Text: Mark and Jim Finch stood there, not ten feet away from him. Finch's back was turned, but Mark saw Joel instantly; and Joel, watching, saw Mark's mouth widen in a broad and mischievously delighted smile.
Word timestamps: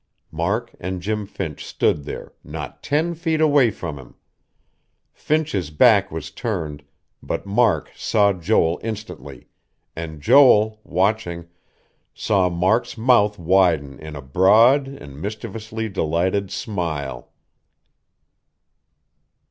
Mark 0.31 0.73
and 0.79 0.99
Jim 0.99 1.27
Finch 1.27 1.63
stood 1.63 2.05
there, 2.05 2.33
not 2.43 2.81
ten 2.81 3.13
feet 3.13 3.39
away 3.39 3.69
from 3.69 3.99
him. 3.99 4.15
Finch's 5.13 5.69
back 5.69 6.09
was 6.11 6.31
turned, 6.31 6.83
but 7.21 7.45
Mark 7.45 7.91
saw 7.95 8.33
Joel 8.33 8.79
instantly; 8.81 9.47
and 9.95 10.19
Joel, 10.19 10.79
watching, 10.83 11.49
saw 12.15 12.49
Mark's 12.49 12.97
mouth 12.97 13.37
widen 13.37 13.99
in 13.99 14.15
a 14.15 14.23
broad 14.23 14.87
and 14.87 15.21
mischievously 15.21 15.87
delighted 15.89 16.49
smile. 16.49 17.29